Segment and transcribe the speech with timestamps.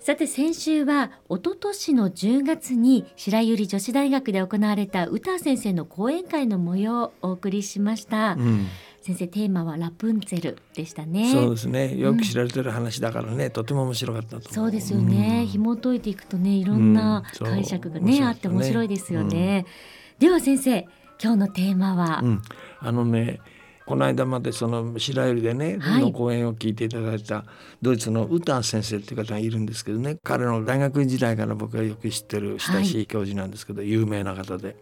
[0.00, 8.66] さて先週は一昨年の10月に白百合女子大学で行われた歌先生の講演会の模様をお送りしました、うん、
[9.02, 11.30] 先生テーマはラプンツェルでしたね。
[11.30, 11.98] そうですね。
[11.98, 15.46] よく知られてる話だからね、とても面白かったそうですよね、うん。
[15.46, 19.66] 紐解いていくとねいろんな解釈がね,、面白いあって面白いですよね、
[20.18, 20.88] では先生
[21.22, 22.42] 今日のテーマは、うん、
[22.78, 23.40] あのね
[23.90, 26.00] この間までその白百合でね、はい。
[26.00, 27.44] の講演を聞いていただいた
[27.82, 33.06] ドイツのウター先生っていう方がいるんですけどね彼の大学時代から僕がよく知ってる親しい。
[33.06, 34.76] 教授なんですけど、有名な方で。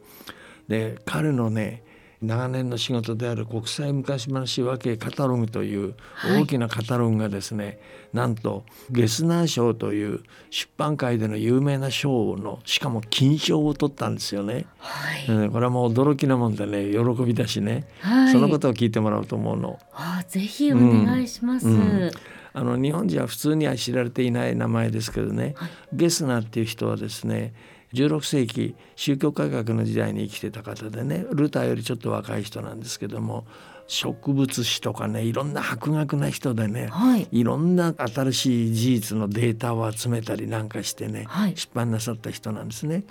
[0.68, 1.84] で彼のね
[2.20, 7.78] 長年の仕事である国際昔話和系カタログというはい大きなカタログがですね、
[8.12, 10.20] なんとゲスナー賞という
[10.50, 14.66] 出版界での有名な賞のしかも金賞を取ったんですよね。
[14.78, 18.32] はい、うんこれはもう驚きなもんでね喜びだしね、はい。
[18.32, 19.78] そのことを聞いてもらおうと思うの。
[19.92, 22.10] あぜひお願いします、うん。
[22.52, 25.70] あの日本人は普通には知られていない名前ですけどね、はい。
[25.92, 27.54] ゲスナーっていう人はですね
[27.94, 33.46] 16世紀宗教改革の時代に生きてた方でねルターよりちょっと若い人なんですけども
[33.88, 37.26] 植物史とかねいろんな博学な人でね、はい。
[37.32, 41.56] いろんな新しい事実のデータを集めたりなんかしてね、はい。
[41.56, 43.04] 出版なさった人なんですね。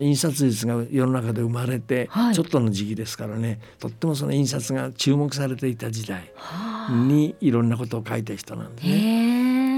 [0.00, 2.34] 印刷術が世の中で生まれてはい。
[2.34, 8.88] ちょっとの時期ですからね、とってもその印刷が注目されていた時代はにいろんなことを書いた人なんでね。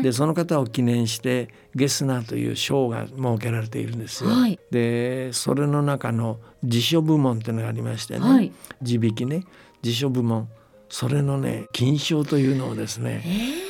[0.02, 4.30] でその方を記念してゲスナーという賞が設けられているんですよ。
[4.30, 4.58] はい。
[4.70, 8.52] でそれの中の辞書部門っていうのがありましてね、はい。
[8.82, 9.44] 字引きね。
[9.82, 10.48] 辞書部門。
[10.90, 13.22] それのね金賞というのをですね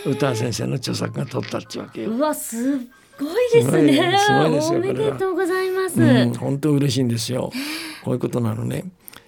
[0.07, 2.11] 歌先生の著作が取ったっていうわけよ。
[2.11, 2.77] うわすっ
[3.19, 3.73] ごいですね。
[3.73, 7.51] すごいすごいですよおめでとうございます、うん、本当嬉しいんですよ。
[8.05, 8.85] こういうことなのね。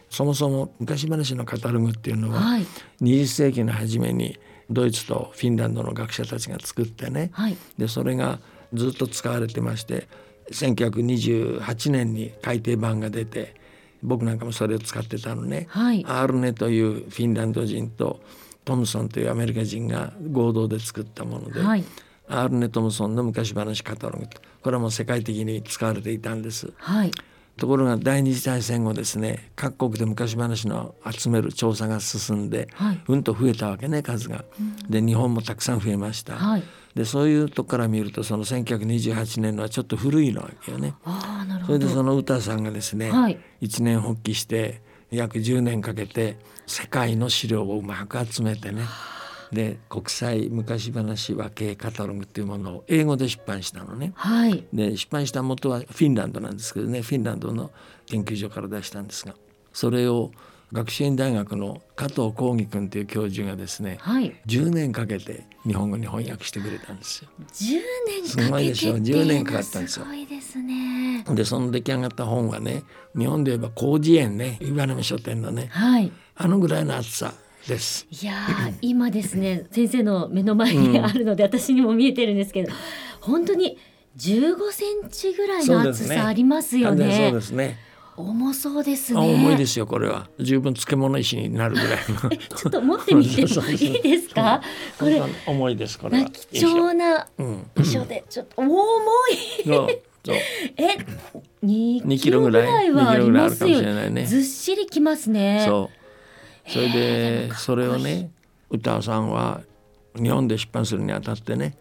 [0.08, 2.66] そもそも昔話のカタログっていうのは、はい。
[3.00, 4.38] 20世紀の初めに
[4.70, 7.56] ドイツとフィンランドの学者たちが作ってね、はい。
[7.76, 8.38] でそれが
[8.72, 10.08] ずっと使われてまして
[10.52, 13.54] 1928年に改訂版が出て
[14.02, 15.66] 僕なんかもそれを使ってたのね。
[15.68, 16.04] はい。
[16.06, 18.20] アールネというフィンランド人と
[18.64, 21.84] トムソンというアメリカ人が合同で作ったもので、はい。
[22.28, 26.72] アールネ・トムソンの昔話カタログとこれはもう世界的に使われていたんです。
[26.76, 27.10] はい
[27.60, 34.44] ところが第二次大戦後ですね各国で昔話の集める調査が進んで、はいうんと増えたわけね数が。
[34.88, 36.34] で日本もたくさん増えました。
[36.34, 36.62] はい
[36.94, 40.94] でそういうとこから見るとその1928年のはちょっと古いのわけよね。
[41.66, 48.84] それでその歌さんがですね、はい一年発起して約10年かけて世界の資料をうまく集めてね
[49.52, 54.12] で国際昔話和系カタログっていうものを英語で出版したのね。
[54.14, 54.64] はい。
[54.72, 57.02] で出版した元はフィンランドなんですけどね。
[57.02, 57.70] フィンランドの
[58.06, 59.34] 研究所から出したんですが
[59.72, 60.30] それを
[60.72, 64.36] 学習院大学の加藤浩義君という教授がですねはい。
[64.46, 67.30] 10年かけて日本語に翻訳してくれたんですよ。
[67.52, 68.96] 10年かけてすごいでしょ。
[68.96, 70.04] っていうの10年かかったんですよ。
[70.04, 71.24] すごいですね。
[71.24, 72.84] でその出来上がった本はね
[73.18, 76.12] 日本で言えば広辞苑ね岩波書店のねはい。
[76.36, 77.34] あのぐらいの厚さ
[77.68, 78.06] です。
[78.10, 82.72] いやー今ですね 先生の目の前にあるので、私にも見えてるんですけど
[83.20, 83.76] 本当に
[84.18, 87.78] 15センチぐらいの厚さありますよ完全にそうねですね。
[88.16, 92.30] 重そうですあね重いですよこれは十分漬物石になるぐらいの。
[92.56, 94.60] ちょっと持ってみても いいですか？
[94.98, 96.24] これ重いですこれは。
[96.26, 97.70] 貴重なうん。
[97.76, 98.82] 衣装でちょっと重
[99.30, 99.36] い
[100.76, 100.98] え
[101.64, 103.78] 2 2キロぐらいはあ2キロりますよ。
[104.26, 105.99] ずっしりきますねそう。
[106.66, 108.30] それでそれをね
[108.70, 109.62] 歌さんは
[110.16, 111.76] 日本で出版するにあたってね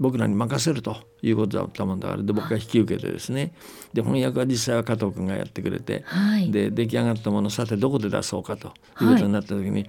[0.00, 3.52] 僕らに任せるということだったもんだからで僕が引き受けてですね。
[3.92, 6.50] で翻訳は実際は加藤君がやってくれてはい。
[6.50, 8.68] で出来上がったものをさてどこで出そうかと
[9.00, 9.88] いうことになった時に、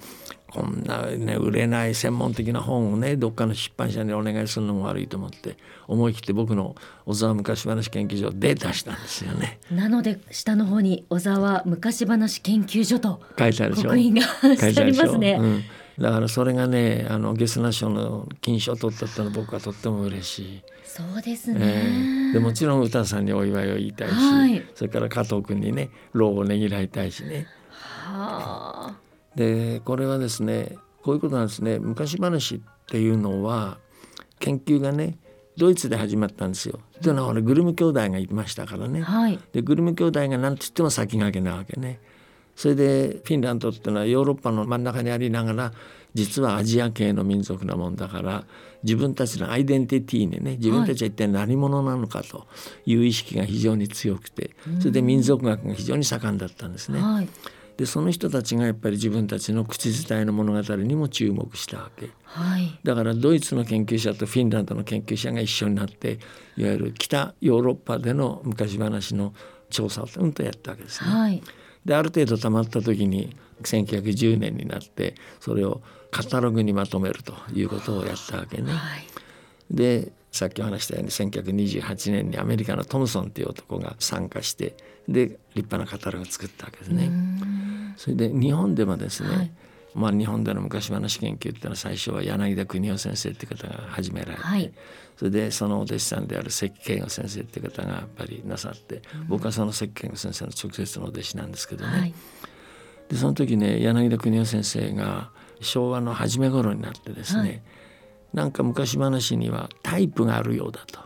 [0.52, 5.58] こんなね売れない専門的な本をねどっかの出版社にお願いするのも悪いと思って
[5.88, 6.76] 思い切って僕の
[7.06, 9.60] 小沢昔話研究所で出したんですよね。
[9.72, 13.90] なので下の方に小沢昔話研究所と書いてあるでしょ。
[13.90, 14.22] 刻印が
[14.56, 15.38] してありますね。
[15.42, 15.64] うん、
[16.00, 20.64] だからそれがねあのゲスナ賞の金賞を取ったってのは僕はとっても嬉しい。
[20.84, 22.30] そうですえね。
[22.32, 27.48] ーでもちろん歌さんにお祝いを言いたいし、はいそれから加藤君にね労をねぎらいたいしね。
[27.70, 28.96] はあ。
[29.36, 33.78] でこれはですねこういうことなんですね昔話っていうのは
[34.40, 35.18] 研究がね
[35.58, 36.80] ドイツで始まったんですよ。
[37.02, 39.02] というのは俺グルム兄弟がいましたからね。
[39.02, 39.40] はい。
[39.54, 42.00] でグルム兄弟が何と言っても先駆けなわけね。
[42.56, 45.74] それでフィンランドっていうのはヨーロッパの真ん中にありながら
[46.14, 48.46] 実はアジア系の民族なもんだから
[48.84, 52.48] 自分たちのアイデンティティにね自分たちは一体何者なのかと
[52.86, 57.00] いう意識が非常に強くてそれで民族学が非常に盛んだったんですね。
[57.00, 57.30] はい。
[57.78, 62.10] でその人たちがやっぱり自分たちの口伝えの物語にも注目したわけ。
[62.24, 62.80] はい。
[62.86, 66.20] だからドイツの研究者とフィンランドの研究者が一緒になって
[66.56, 69.34] いわゆる北ヨーロッパでの昔話の
[69.70, 71.10] 調査をうんとやったわけですね。
[71.10, 71.44] はい
[71.86, 78.72] である程度たまった時に1910年になってそれをカタログにまとめるということをやったわけね。
[78.72, 79.06] はい
[79.72, 84.76] でさっきお話したように1928年にアメリカのトムソンっていう男が参加して
[85.08, 87.10] で立派なカタログを作ったわけですね。
[87.96, 89.52] それで日本でもですね、はい
[89.96, 94.74] まあ、日本での昔話研究っていうのは最初は柳田邦夫先生っていう方が始められて、はい。
[95.16, 102.14] それでそのお弟子さんである関慶吾先生っていう方がやっぱりなさって、僕はその関慶吾先生の直接のお弟子なんですけどね、はい。
[103.10, 105.32] でその時ね柳田邦夫先生が
[105.62, 107.62] 昭和の初め頃になってですね、はい。
[108.34, 111.06] なんか昔話にはタイプがあるようだと。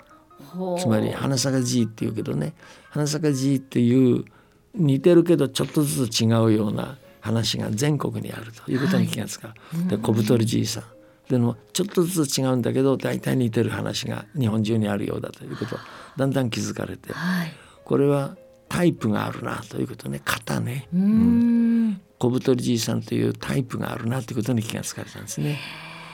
[0.79, 2.53] つまり花咲じいっていうけどね
[2.89, 4.25] 花咲じいっていう
[4.73, 9.87] 似てるけどちょっとずつ違うような話が全国にあるということに気がつかる。
[9.87, 10.83] で小太りじいさん。
[11.29, 15.75] でもちょっとずつ違うんだけど大体似てる話が日本中にあるようだということ。
[15.75, 15.79] を
[16.17, 17.13] だんだん気づかれて。
[17.13, 17.53] はい。
[17.83, 18.35] これは
[18.67, 20.21] タイプがあるなということね。
[20.23, 20.87] 型ね。
[20.93, 22.01] うーん。
[22.19, 25.59] 小太りじいさんというタイプがあるなということに気がつかれたんですね。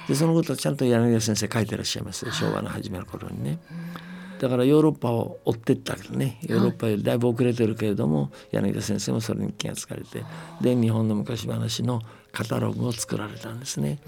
[0.07, 2.25] でそのことをちゃんと柳田先生書いてらっしゃいます。
[2.25, 3.59] よ昭和の初めの頃にね。
[4.39, 6.39] だからヨーロッパを追ってったけどね。
[6.43, 10.23] ヨーロッパよりだいぶ遅れてるけれども、柳田先生もそれに気がつかれて。
[10.61, 12.01] で日本の昔話の
[12.31, 13.99] カタログを作られたんですね。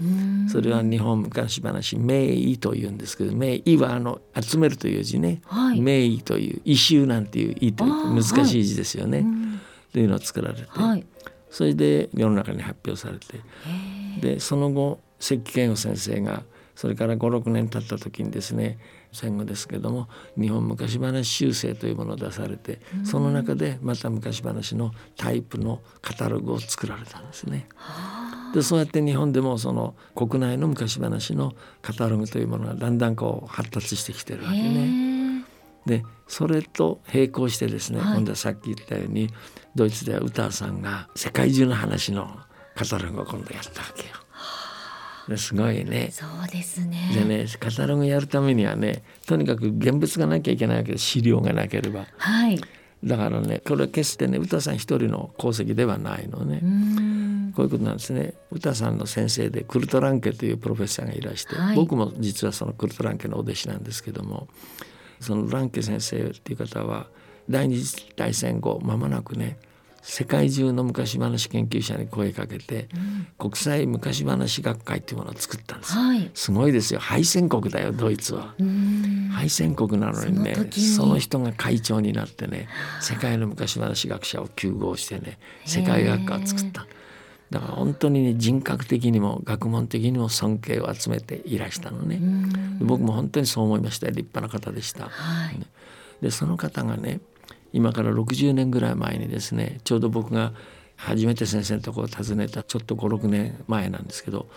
[0.50, 5.80] それは日本昔話名医というんですけど名医はあの集めるという字ね、はい。
[5.80, 9.24] 名医という異臭なんていう医という難しい字ですよね。
[9.92, 11.06] というのを作られて、はい。
[11.50, 13.40] それで世の中に発表されて。
[14.20, 16.42] でその後関健吾先生が
[16.74, 18.78] それから56年経った時にですね
[19.12, 20.08] 戦後ですけども
[20.38, 27.66] 日本昔話修正というものを出されてその中でまた昔話のタイプのカタログを作られたんですね。
[28.54, 35.44] でそうやって日本でもその国内の昔話のカタログというものがだんだんこう発達してきてるわけね。
[35.86, 39.30] でそれと並行してですね、はい今度はさっき言ったように
[39.74, 42.38] ドイツではウターさんが世界中の話の
[42.74, 44.27] カタログを今度やったわけよ。
[45.28, 46.08] ですごいね。
[46.10, 47.10] そうですね。
[47.14, 52.06] でねカタログやるためにはねとにかく現物がなきゃいけないわけで資料がなければ。
[52.16, 52.60] はい。
[53.04, 56.60] だからねこれは決してね歌さん一人の功績ではないのね。
[57.54, 58.34] こういうことなんですね。
[58.50, 61.76] 歌さんの先生でクルトランケというプロフェッサーがいらして、はい。
[61.76, 64.48] 僕も実はそのクルトランケのお弟子なんですけども
[65.20, 67.06] そのランケ先生っていう方は
[67.50, 69.58] 第二次大戦後間もなくね
[70.02, 72.88] 世界中の昔話研究者に声かけて、
[73.38, 76.02] 国際昔話学会っていうものを作ったんですよ。
[76.02, 76.30] はい。
[76.34, 77.00] すごいですよ。
[77.00, 78.54] 敗戦国だよドイツは。
[79.32, 80.54] 敗戦国なのにね
[80.96, 82.68] その人が会長になってね
[83.00, 86.86] 世界の昔話学者を救合してね世界学科を作った。
[87.50, 92.20] だから本当にね人格的にも学問的にも尊敬を集めていらしたのね。
[92.80, 94.06] 僕も本当にそう思いました。
[94.06, 95.08] よ立派な方でした。
[95.08, 95.60] はい。
[96.22, 97.20] でその方がね
[97.78, 100.52] 今から60年ぐらい前にですねちょうど僕が
[100.96, 104.48] 初めて先生のところを訪ねたちょっと56年前なんですけど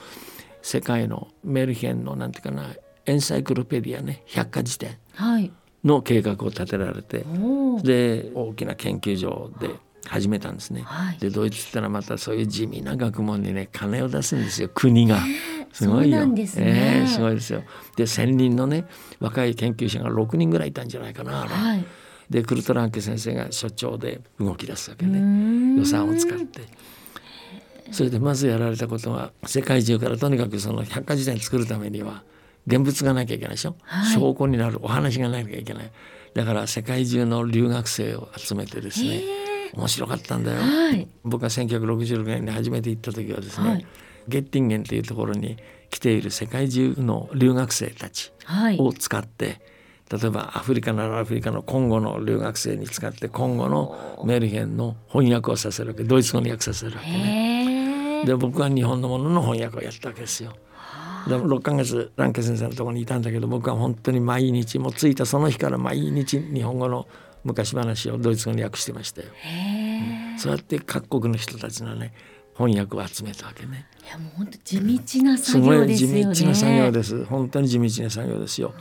[0.63, 2.72] 世界のメルヘンのなんていうかな
[3.06, 5.51] エンサイクロペディアね百科事典はい
[5.84, 9.70] の計画を立てられておおで大きな研究所で
[10.08, 10.82] 始めたんですね。
[10.82, 15.20] はいでドイツってのはまたそういう地味な学問にね金を出すんですよ国が。
[15.74, 16.25] すごいよ。
[16.25, 17.63] ねええすごいですよ。
[17.96, 18.86] で専任のね
[19.20, 21.44] 若い研究者が6人ぐらいいたんじゃないかな。
[21.44, 21.86] あれはい
[22.32, 25.20] でクルトランケ先生が所長で動き出すわけね。
[25.20, 25.78] ん。
[25.78, 26.62] 予算を使って。
[27.92, 32.24] それでまずやられたことは世界中からとにかくその百科事典作るためには
[32.66, 34.14] 現物がなきゃいけないでしょ、はい。
[34.14, 35.92] 証拠になるお話がなきゃいけない。
[36.34, 39.24] だから世界中の留学生を集めてですね
[39.74, 41.06] 面白かったんだよ、はい。
[41.26, 43.86] 僕が1966年に初めて行った時はですね、はい。
[44.30, 45.58] ゲッティンゲンというところに
[45.90, 48.78] 来ている世界中の留学生たちはい。
[48.80, 49.60] を使って
[50.12, 58.25] 例えばアフリカならアフリカのコンゴの留学生に使ってコンゴのメルヘンの翻訳をさせるわけドイツ語に訳させるわけね。
[58.25, 60.53] で僕は日本のものの翻訳をやったわけですよ。
[61.27, 67.08] で6ヶ月ランケ先生のところにいたんだけど僕は本当に毎日もう着いたその日から毎日日本語の
[67.44, 69.27] 昔話をドイツ語に訳してましたよ。
[69.34, 72.13] へえそうやって各国の人たちのね
[72.58, 73.88] 翻訳を集めたわけね。
[74.06, 77.25] いやもう本当地道なすごい作業ですよね地道な作業です。
[77.25, 78.74] 本当に地道な作業ですよ。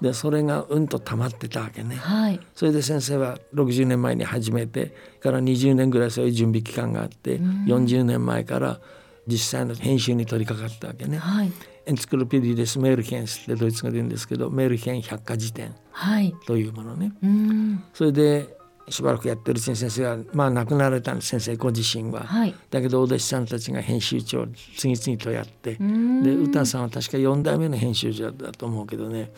[0.00, 1.96] でそれがうんと溜まってたわけね。
[1.96, 8.80] はいそれで先生は60年前に始めてから20年ぐらいそういう準備期間があって、40年前から
[9.26, 11.18] 実際の編集に取り掛かったわけね。
[11.18, 11.52] はい
[11.86, 17.12] エンツクロペディデス・メールヘンスってドイツ語で言うんですけどメールヘン百科事典はいというものね。
[17.22, 18.56] うんそれで
[18.88, 22.20] しばらくやってるうちに先生はまあ亡くなられたんです先生ご自身は。
[22.20, 29.30] はいだけどお弟子さんたちが編集長を次々とやってんで歌さんは確か4代目の編集長だと思うけどね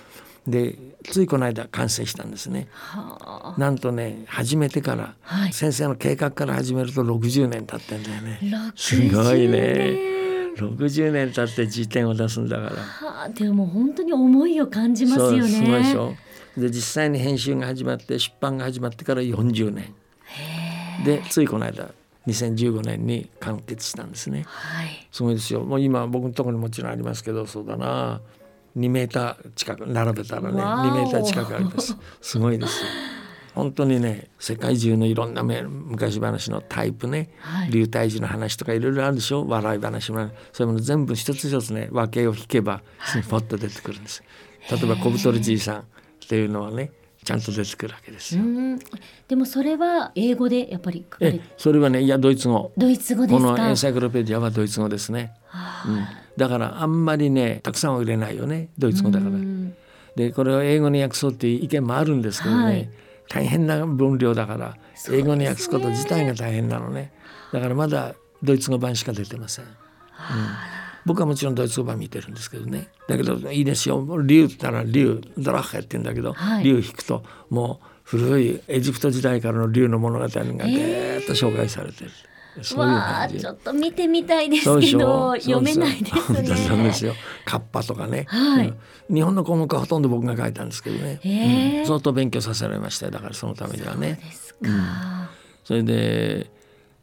[0.46, 2.68] でついこの間完成したんですね。
[2.72, 8.40] はなんとね始めてから、はい先生の計画から始めると60年経ってんだよね。
[8.54, 10.12] あすごいね
[10.56, 12.70] 60 60年経って辞典を出すんだから。
[12.70, 16.14] はあでも本当に思いを感じますよねそうすごいでしょ。
[16.56, 19.94] で実際に編集が始まって出版が始まってから40年
[21.04, 21.90] でついこの間
[22.26, 24.44] 2015年に完結したんですね。
[24.46, 25.60] はいすごいですよ。
[25.62, 28.20] もう今僕のところにもちろんありますけどそうだな
[28.76, 31.96] 2メーター近く並べたらねわお2メーター近くあります。
[32.20, 32.86] すごいですよ。
[33.54, 39.46] 本当にね世界中のいろんなめ昔話のタイプね、はい流体児の話とかいろいろあるでしょ？
[39.46, 44.22] 笑い話もそういうもの全部一つ一つね和形を引けばすぐポッと出てくるんです。
[44.70, 45.84] 例えば小太りじいさんっ
[46.26, 46.92] ていうのはね
[47.24, 48.42] ちゃんと出てくるわけですよ。
[48.42, 48.78] うん。
[49.28, 52.72] でもそれは英語でやっぱりえそれはねいやドイツ語。
[52.76, 53.50] ドイツ語ですか？
[53.50, 55.32] このエンサイクロペディアはドイツ語ですね。
[55.46, 56.04] はうん、
[56.36, 59.30] だからあんまりねたくさんは売れないよねドイツ語だから。
[59.30, 59.74] うん。
[60.16, 62.90] でこれを英語に訳そうっていう意見もあるんですけどね、はい。
[63.28, 64.76] 大変な分量だから
[65.10, 67.12] 英語に訳すこと自体が大変なのね。
[67.52, 69.64] だからまだドイツ語版しか出てません。
[69.64, 69.70] うん
[71.04, 72.88] 僕はもちろんドイツ語版見てるんですけどね。
[73.08, 74.06] だけどいいですよ。
[74.22, 76.64] 竜って言ったら竜ドラッハって言うんだけど、はい。
[76.64, 82.10] 竜引くともう古いエジプト時代からの竜の物語がぐーっと紹介されてる、
[82.62, 83.36] そういう感じ。
[83.36, 85.36] わあちょっと見てみたいですけどょ？
[85.36, 87.14] 読めないですそうですそうでねすよ。
[87.44, 88.68] カッパとかね、はい。
[88.68, 89.14] うん。
[89.14, 91.30] 日本の項目はほとんど僕が書いたんですけどね、へ
[91.78, 91.80] え。
[91.80, 91.86] うん。
[91.86, 93.12] 相当勉強させられましたよ。
[93.12, 94.20] だからそのためにはね。
[94.22, 95.30] ですか、
[95.64, 96.50] それで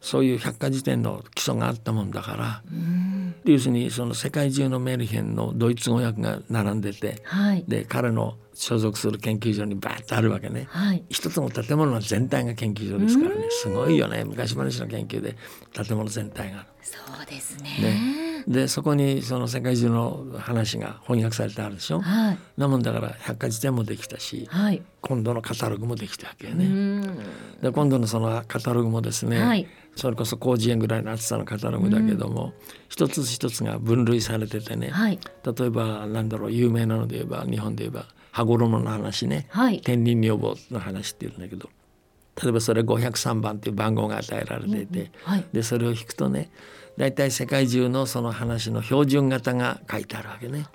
[0.02, 3.36] そういう百科事典の基礎があったもんだから、うん。
[3.46, 7.66] 要するにその世界中のメルヘンのドイツ語訳が並んでてはい。
[7.68, 10.68] で彼の所属する研究所にバーッとあるわけね。
[10.70, 11.04] はい。
[11.10, 13.46] 一つの建物の全体が研究所ですからね。
[13.50, 14.24] すごいよね。
[14.24, 15.36] 昔話の研究で
[15.74, 16.66] 建物全体が。
[16.82, 17.70] そうですね。
[17.80, 22.02] ねでそこにその世界中の話が翻訳されてあるでしょ？
[22.02, 22.38] はい。
[22.58, 24.82] なもんだから百科事典もできたしはい。
[25.02, 26.66] 今度のカタログもできたわけようね。
[26.66, 27.18] ん。
[27.62, 29.68] で今度のそのカタログもですね、はい。
[29.96, 32.54] それこそ広辞苑ぐらいの厚さのカタログだけども、
[32.88, 35.20] 一つ一つが分類されててね、はい。
[35.44, 39.82] 例えばなんだろう有名なので言えば日本で言えば羽衣の話ね、はい。
[39.82, 41.70] 天輪女房の話っていうんだけど
[42.42, 45.46] 例えばそれ503番っていう番号が与えられていて、はい。
[45.52, 46.50] でそれを引くとね
[47.00, 50.66] 大体世界中のその話の標準型が書いてあるわけね。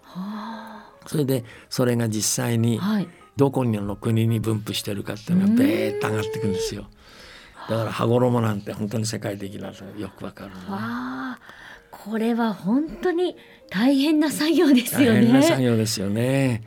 [1.06, 6.86] それでそれが実際にはいどこの国に分布してるかっていうのがベーッと上がってくるんですよ。
[7.68, 10.66] だから羽衣なんて本当に世界的なのよくわかるのね。
[10.70, 11.38] わあ
[11.90, 13.36] これは本当に
[13.70, 15.64] 大変な作業ですよ大変な作ね。
[15.66, 16.62] 業ですよね。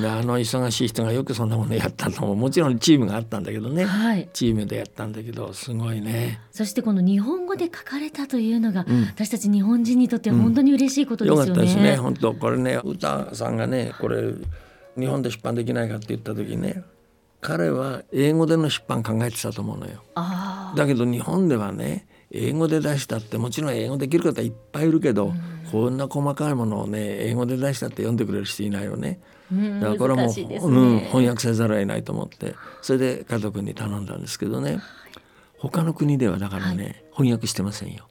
[0.00, 4.28] であの忙しい人がよくそんなものやったのももちろんチームがあったんだけどね、はい。
[4.32, 6.40] チームでやったんだけどすごいね。
[6.50, 11.46] そしてこの日本語で書かれたというのが、うん私たち日本人にとっては本当に嬉しいことですよよね。
[11.48, 14.32] かったですね本当これね歌さんがねこれ
[14.98, 16.82] 日本で出版できないかって言った時ね
[17.40, 20.02] 彼は英語での出版考えてたと思うのよ。
[20.14, 25.32] あだけど日本ではね英語で出したってもちろん英語できる方いっぱいいるけど、
[25.70, 29.20] こんな細かいものをね英語で出したって読んでくれる人いないよね。
[29.50, 31.00] あ、うんだからこれはもう、難しいですうん、ね。
[31.08, 34.80] 翻訳せざるを得ないと思ってそれで加藤君に頼んだんですけどね
[35.58, 38.08] 他の国ではだからね、翻訳してませんよ。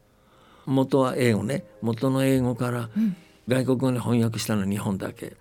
[0.65, 2.89] 元は英語ね元の英語から
[3.47, 5.35] 外国語に翻訳したのは日本だけ。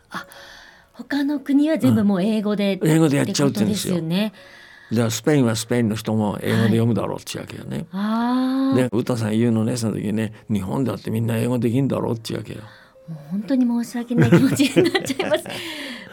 [0.92, 4.32] 他の国は全部もう英語で、英語でやっちゃうって言うんですよね。
[4.90, 7.87] だからスペインはスペインの人も英語で読むだろうって言うわけよね。
[7.92, 12.61] ああ、で歌さん言うのねその時にね日本だってみんな英語できんだろうって言うわけよ。
[13.09, 15.44] もう本当に申し訳ない気持ちになっちゃいます。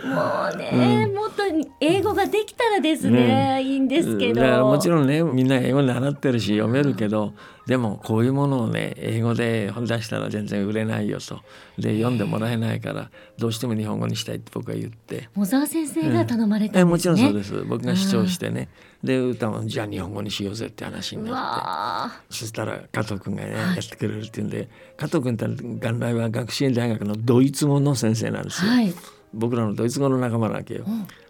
[0.06, 1.42] もうね、もっと
[1.82, 4.68] 英語ができたらですね、いいんですけど。
[4.68, 7.34] もちろんねみんな英語で習ってるし読めるけど
[7.66, 11.42] でもこういうものをね英語で出したら全然売れないよと。
[11.80, 15.30] で読んでもらえないからどうしても日本語にしたいって僕は言って。
[15.36, 16.82] 小沢先生が頼まれたんですね。
[16.82, 17.64] えもちろんそうです。
[17.64, 18.70] 僕が主張してね。
[19.04, 22.36] で歌もじゃあ日本語にしようぜって話にうなって。
[22.36, 28.72] そしたら加藤君がね、やってくれるって言うんで加藤君って元来は学習院大学のドイツ語の先生なんですよ。
[28.72, 28.94] はい。
[29.34, 30.86] 僕らのドイツ語の仲間なわけよ。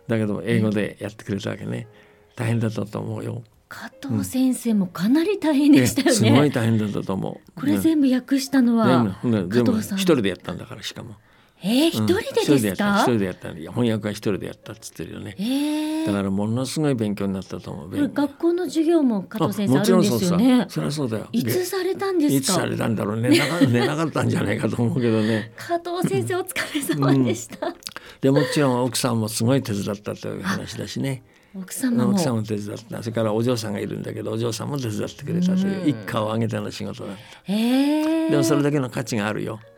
[0.08, 1.88] だけど英語でやってくれたわけね。
[2.36, 3.44] 大変だったと思うよ。
[3.70, 6.12] 加藤先生もかなり大変でしたよね。
[6.12, 7.60] えすごい大変だったと思う。
[7.60, 11.16] これ全部訳したのは、加藤さん一人でやったんだからしかも。
[11.64, 12.14] えー、一人
[12.46, 13.50] でですか、一人でやった。
[13.50, 20.66] 翻訳は一人でやったっつってるよね、えー、だからものすごい勉強になったと思う学校の授業も加藤先生あるんですよね。
[20.70, 21.28] そりゃそうだよ。
[21.32, 22.38] いつされたんですか？
[22.38, 23.30] いつされたんだろうね。
[23.30, 25.52] 寝な 寝なかったんじゃないかと思うけどね。
[25.58, 27.74] 加藤先生お疲れ様でした、うん、
[28.22, 31.24] でもちろん奥さんもすごい手伝ったという話だしね。
[31.56, 32.12] 奥様も。
[32.12, 33.02] 奥さんも手伝った。
[33.02, 39.77] それからお嬢さんがいるんだけどお嬢さんも手伝ってくれたという一家を挙げての仕事だった、えー、でもそれだけの価値があるよ、うん、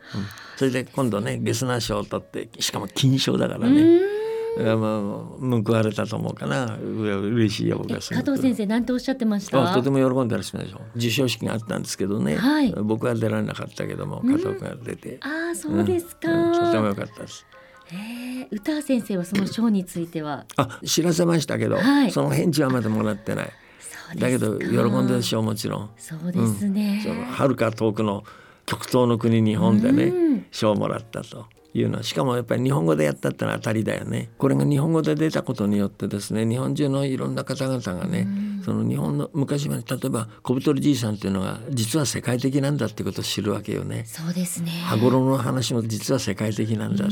[0.56, 4.00] それで今度ねゲスナー賞を取ってしかも金賞だからね。
[4.56, 4.76] まあ、
[5.64, 6.76] 報われたと思うかな。
[6.76, 8.00] 嬉しいよ僕は。
[8.00, 9.72] 加藤先生なんておっしゃってました？
[9.72, 15.18] とても喜んでらっしゃるでしょ授賞式があったんですけどね、はい、僕は出られなかったけども加藤君が出て。
[15.20, 16.48] ああそうですか、うん。
[16.48, 17.46] うん、とても良かったです。
[17.92, 20.46] え歌先生はその賞については？
[20.56, 23.50] あ知らせましたけど、はい、その返事はまだもらってない。
[24.16, 25.90] だけど喜んでるでしょうもちろん。
[25.96, 28.24] そうですね、うん、はるか遠くの
[28.66, 31.98] 極東の国日本でね賞、をもらったというの。
[31.98, 34.30] はしかもやっぱり日本語でやったってのは当たりだよね。
[34.38, 38.26] これが日本語で出たことによってですね日本中のいろんな方々がね
[38.64, 44.04] その日本の昔は例えば小太りじいさんっていうのが実は世界的なんだってことを知るわけよね。
[44.06, 44.70] そうですね。
[44.70, 47.06] 羽衣の話も実は世界的なんだ。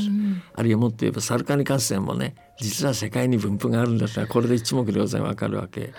[0.55, 5.93] あるいはもっと言えばサルカニ合戦もね実は世界に分布があるんだったらこれで一目瞭然わかるわけ。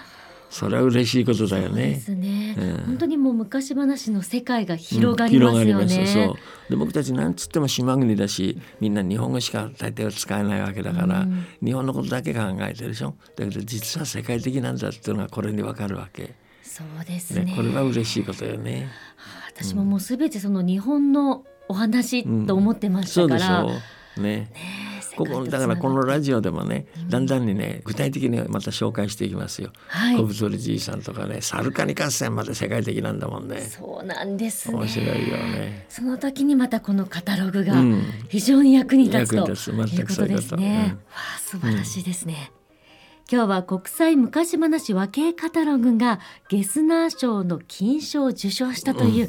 [0.51, 1.91] それは嬉しいことだよね。
[1.91, 6.01] ですね、うん、本当にもう昔話の世界が広がりますよね。
[6.01, 6.35] うん、そう。
[6.69, 13.15] で僕たちなんつっても島国だしみんな日本語しか大抵は使えないわけだから、うん、日本のことだけ考えてるでしょ？
[13.37, 16.35] だけど実は世界的なんだっていうのがこれにわかるわけ。
[16.63, 18.89] そうですね、ね、これは嬉しいことよね。
[19.17, 23.41] はあ、私ももうすべてその日本のお話と思ってましたから。
[23.41, 23.81] そうでしょ
[24.19, 24.23] う。
[24.23, 24.51] ね。
[24.53, 24.53] ね
[25.17, 29.73] ここだからこのラジオでもね、だんだんにね具体的にまた紹介していきますよ。
[29.89, 33.61] はい、小太りじいさんとかねサルカニ合戦まで世界的なんだもんね。
[33.61, 35.87] そうなんです面白いよね。
[35.89, 37.75] その時にまたこのカタログが
[38.29, 40.97] 非常に役に立つと、うん、いうことですね。
[41.11, 42.53] わあ素晴らしいですね。
[43.33, 46.19] 今日は国際昔話和系カタログが
[46.49, 49.29] ゲスナー賞の金賞を受賞したという、う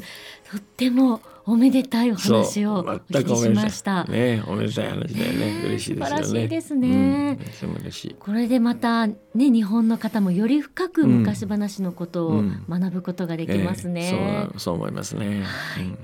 [0.50, 4.04] とってもおめでたいお話をお聞きしました。
[4.04, 5.62] ね、おめでたい話だよね。
[5.66, 6.24] 嬉しいですよね。
[6.24, 7.38] 素晴らしいですね。
[7.62, 14.10] うん、これでまたね、日本の方もより深く昔話のことを学ぶことができますね。
[14.12, 15.44] うんえー、そう、そう思いますね。
[15.44, 15.96] はい。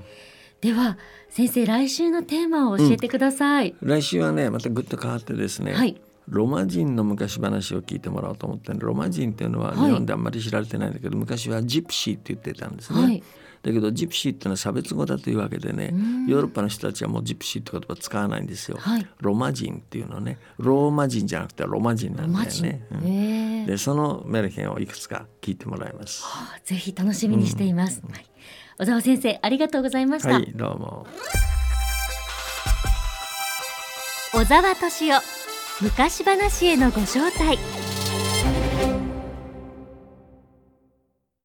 [0.61, 0.97] では
[1.29, 3.75] 先生来週のテーマを教えてください。
[3.81, 5.73] 来週はね、またぐっと変わってですね。
[5.73, 6.01] はい。
[6.29, 13.01] ロマ人の昔話を聞いてもらおうと思ってロマ人っていうのは日本であんまり知られてないんだけど、はい、昔はジプシーって言ってたんですね。
[13.01, 13.23] はい。
[13.61, 15.93] だけどジプシーっていうのは差別語だというわけでね
[16.27, 20.37] ヨーロッパの人たちはもうジプシーって言葉使わないんですよ、はい、ロマ人っていうのね。
[20.57, 28.25] ローマ人じゃなくてロマ人なんだよね、うん、でそのメルヘンをいくつか聞いてもらいます、はあ、ぜひ楽しみにしています、うん、はい、
[28.77, 30.35] 小沢先生ありがとうございました。
[30.35, 31.07] はいどうも。
[34.31, 35.38] 小沢敏夫
[35.81, 37.57] 昔話へのご招待。